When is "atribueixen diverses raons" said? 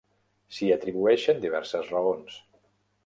0.75-2.41